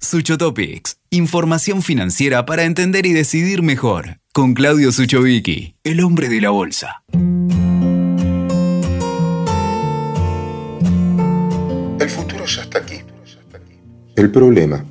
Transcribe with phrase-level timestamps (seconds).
[0.00, 4.18] Suchotopics, información financiera para entender y decidir mejor.
[4.32, 7.02] Con Claudio Suchovicki, el hombre de la bolsa.
[11.98, 12.96] El futuro ya está aquí.
[14.14, 14.84] El problema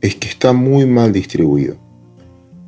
[0.00, 1.78] es que está muy mal distribuido.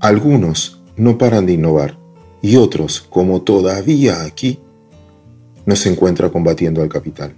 [0.01, 1.99] Algunos no paran de innovar
[2.41, 4.61] y otros, como todavía aquí,
[5.67, 7.35] no se encuentra combatiendo al capital.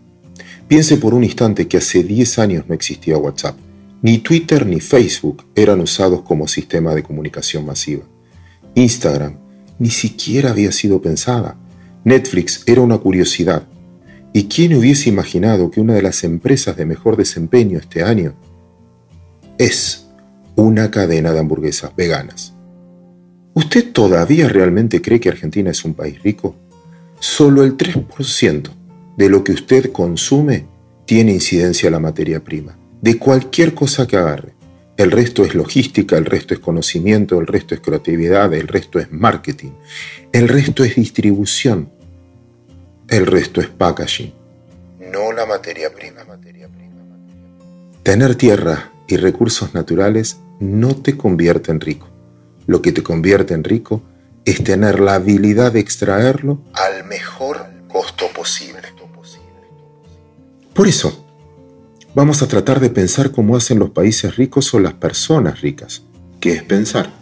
[0.69, 3.57] Piense por un instante que hace 10 años no existía WhatsApp.
[4.03, 8.02] Ni Twitter ni Facebook eran usados como sistema de comunicación masiva.
[8.74, 9.37] Instagram
[9.79, 11.56] ni siquiera había sido pensada.
[12.05, 13.65] Netflix era una curiosidad.
[14.33, 18.34] ¿Y quién hubiese imaginado que una de las empresas de mejor desempeño este año
[19.59, 20.09] es
[20.57, 22.55] una cadena de hamburguesas veganas?
[23.55, 26.57] ¿Usted todavía realmente cree que Argentina es un país rico?
[27.21, 28.71] Solo el 3%
[29.16, 30.66] de lo que usted consume
[31.05, 34.55] tiene incidencia en la materia prima, de cualquier cosa que agarre.
[34.97, 39.13] El resto es logística, el resto es conocimiento, el resto es creatividad, el resto es
[39.13, 39.73] marketing,
[40.32, 41.91] el resto es distribución,
[43.09, 44.32] el resto es packaging,
[45.13, 46.23] no la materia prima.
[48.02, 52.09] Tener tierra y recursos naturales no te convierte en rico.
[52.66, 54.02] Lo que te convierte en rico
[54.45, 58.80] es tener la habilidad de extraerlo al mejor costo posible.
[60.74, 61.21] Por eso,
[62.15, 66.03] vamos a tratar de pensar cómo hacen los países ricos o las personas ricas.
[66.41, 67.12] ¿Qué es pensar?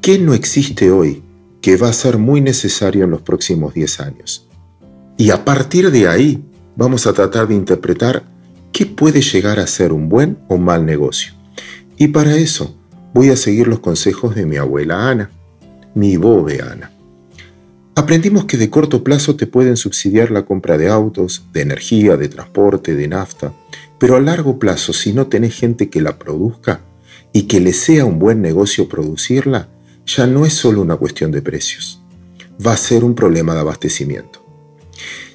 [0.00, 1.22] ¿Qué no existe hoy
[1.60, 4.48] que va a ser muy necesario en los próximos 10 años?
[5.16, 6.44] Y a partir de ahí,
[6.76, 8.24] vamos a tratar de interpretar
[8.72, 11.32] qué puede llegar a ser un buen o mal negocio.
[11.96, 12.76] Y para eso
[13.14, 15.30] voy a seguir los consejos de mi abuela Ana,
[15.94, 16.92] mi bobe Ana.
[17.98, 22.28] Aprendimos que de corto plazo te pueden subsidiar la compra de autos, de energía, de
[22.28, 23.54] transporte, de nafta,
[23.98, 26.82] pero a largo plazo, si no tenés gente que la produzca
[27.32, 29.70] y que le sea un buen negocio producirla,
[30.04, 32.02] ya no es solo una cuestión de precios,
[32.64, 34.44] va a ser un problema de abastecimiento.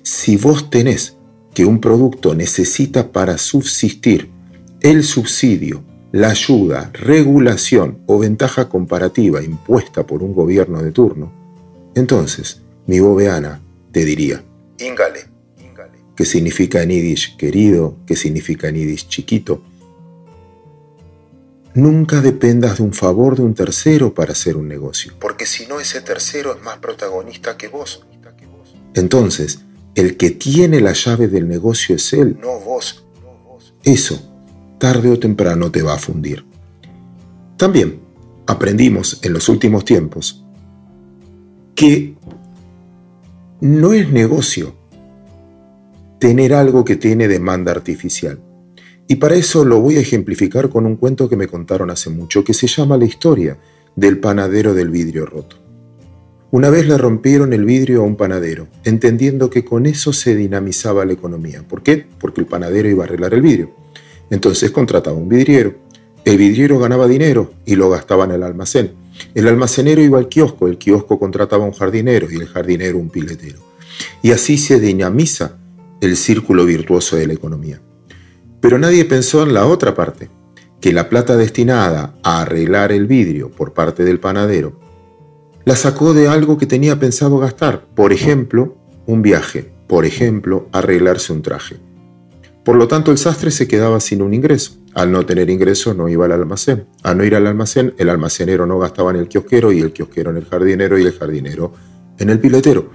[0.04, 1.18] Si vos tenés
[1.56, 4.30] que un producto necesita para subsistir
[4.82, 11.41] el subsidio, la ayuda, regulación o ventaja comparativa impuesta por un gobierno de turno,
[11.96, 14.44] entonces, mi bobeana te diría,
[14.80, 15.26] Ingale,
[16.16, 19.62] que significa en yiddish querido, que significa en yiddish chiquito.
[21.74, 25.80] Nunca dependas de un favor de un tercero para hacer un negocio, porque si no
[25.80, 28.06] ese tercero es más protagonista que vos.
[28.94, 29.62] Entonces,
[29.96, 33.06] el que tiene la llave del negocio es él, no vos.
[33.84, 34.22] Eso,
[34.80, 36.46] tarde o temprano, te va a fundir.
[37.58, 38.02] También
[38.48, 40.41] aprendimos en los últimos tiempos
[41.82, 42.14] que
[43.60, 44.76] no es negocio
[46.20, 48.40] tener algo que tiene demanda artificial.
[49.08, 52.44] Y para eso lo voy a ejemplificar con un cuento que me contaron hace mucho,
[52.44, 53.58] que se llama La historia
[53.96, 55.56] del panadero del vidrio roto.
[56.52, 61.04] Una vez le rompieron el vidrio a un panadero, entendiendo que con eso se dinamizaba
[61.04, 61.68] la economía.
[61.68, 62.06] ¿Por qué?
[62.20, 63.72] Porque el panadero iba a arreglar el vidrio.
[64.30, 65.74] Entonces contrataba un vidriero.
[66.26, 69.01] El vidriero ganaba dinero y lo gastaba en el almacén.
[69.34, 73.60] El almacenero iba al kiosco, el kiosco contrataba un jardinero y el jardinero un piletero.
[74.22, 75.58] Y así se dinamiza
[76.02, 77.82] el círculo virtuoso de la economía.
[78.60, 80.30] Pero nadie pensó en la otra parte,
[80.80, 84.80] que la plata destinada a arreglar el vidrio por parte del panadero
[85.64, 91.34] la sacó de algo que tenía pensado gastar, por ejemplo, un viaje, por ejemplo, arreglarse
[91.34, 91.78] un traje.
[92.64, 94.74] Por lo tanto, el sastre se quedaba sin un ingreso.
[94.94, 96.86] Al no tener ingreso, no iba al almacén.
[97.02, 100.30] Al no ir al almacén, el almacenero no gastaba en el kiosquero y el kiosquero
[100.30, 101.74] en el jardinero y el jardinero
[102.20, 102.90] en el piletero.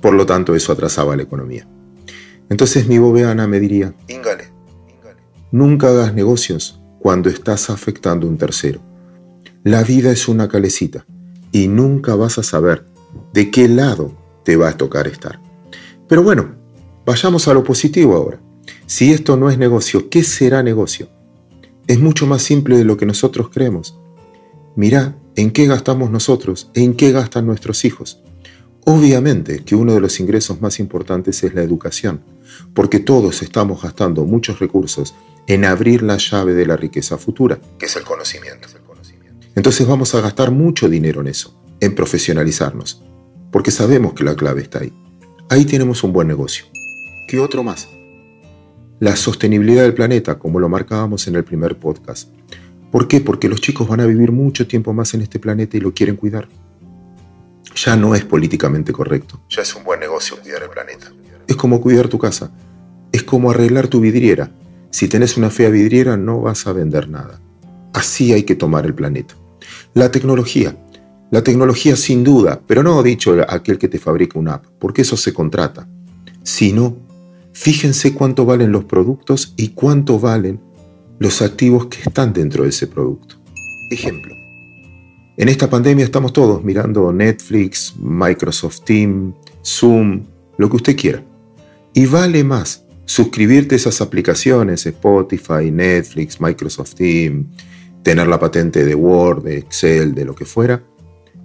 [0.00, 1.66] Por lo tanto, eso atrasaba la economía.
[2.48, 4.52] Entonces mi bobeana me diría, Íngale,
[5.52, 8.80] nunca hagas negocios cuando estás afectando a un tercero.
[9.64, 11.06] La vida es una calecita
[11.52, 12.84] y nunca vas a saber
[13.32, 14.12] de qué lado
[14.44, 15.40] te va a tocar estar.
[16.08, 16.56] Pero bueno,
[17.06, 18.40] vayamos a lo positivo ahora.
[18.86, 21.08] Si esto no es negocio, ¿qué será negocio?
[21.86, 23.98] Es mucho más simple de lo que nosotros creemos.
[24.76, 28.22] Mirá en qué gastamos nosotros en qué gastan nuestros hijos.
[28.84, 32.22] Obviamente que uno de los ingresos más importantes es la educación,
[32.74, 35.14] porque todos estamos gastando muchos recursos
[35.46, 38.68] en abrir la llave de la riqueza futura, que es el conocimiento.
[39.54, 43.02] Entonces vamos a gastar mucho dinero en eso, en profesionalizarnos,
[43.50, 44.92] porque sabemos que la clave está ahí.
[45.50, 46.64] Ahí tenemos un buen negocio.
[47.28, 47.88] ¿Qué otro más?
[49.02, 52.28] La sostenibilidad del planeta, como lo marcábamos en el primer podcast.
[52.92, 53.20] ¿Por qué?
[53.20, 56.14] Porque los chicos van a vivir mucho tiempo más en este planeta y lo quieren
[56.14, 56.46] cuidar.
[57.74, 59.40] Ya no es políticamente correcto.
[59.50, 61.10] Ya es un buen negocio cuidar el planeta.
[61.48, 62.52] Es como cuidar tu casa.
[63.10, 64.52] Es como arreglar tu vidriera.
[64.90, 67.40] Si tenés una fea vidriera no vas a vender nada.
[67.92, 69.34] Así hay que tomar el planeta.
[69.94, 70.76] La tecnología.
[71.32, 75.16] La tecnología sin duda, pero no dicho aquel que te fabrica una app, porque eso
[75.16, 75.88] se contrata.
[76.44, 76.98] Sino,
[77.52, 80.60] fíjense cuánto valen los productos y cuánto valen
[81.18, 83.36] los activos que están dentro de ese producto.
[83.90, 84.34] Ejemplo.
[85.36, 89.34] En esta pandemia estamos todos mirando Netflix, Microsoft Teams,
[89.64, 90.24] Zoom,
[90.58, 91.24] lo que usted quiera.
[91.94, 97.46] Y vale más suscribirte a esas aplicaciones, Spotify, Netflix, Microsoft Teams,
[98.02, 100.82] tener la patente de Word, de Excel, de lo que fuera,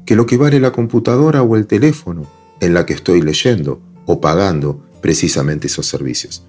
[0.06, 2.26] que lo que vale la computadora o el teléfono
[2.60, 6.46] en la que estoy leyendo o pagando precisamente esos servicios.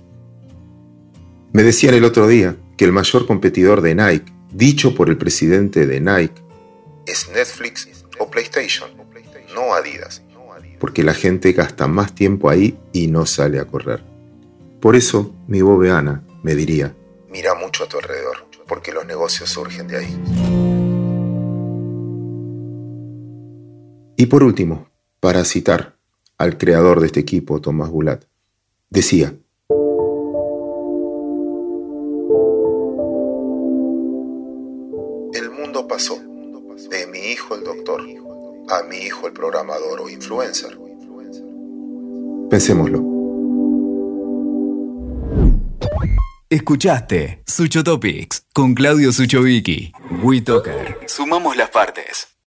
[1.53, 5.87] Me decían el otro día que el mayor competidor de Nike, dicho por el presidente
[5.87, 6.43] de Nike,
[7.07, 8.91] es Netflix o PlayStation,
[9.55, 10.23] no Adidas,
[10.79, 14.03] porque la gente gasta más tiempo ahí y no sale a correr.
[14.81, 16.95] Por eso mi bobeana me diría,
[17.31, 20.19] mira mucho a tu alrededor, porque los negocios surgen de ahí.
[24.17, 24.91] Y por último,
[25.21, 25.97] para citar
[26.37, 28.25] al creador de este equipo, Tomás Bulat,
[28.91, 29.35] decía,
[35.33, 36.19] El mundo pasó
[36.91, 38.03] de mi hijo el doctor
[38.71, 40.79] a mi hijo el programador o influencer.
[42.51, 43.03] Pensémoslo.
[46.51, 49.93] Escuchaste Sucho Topics con Claudio Suchovicki.
[50.23, 51.01] WeToker.
[51.07, 52.29] Sumamos las partes.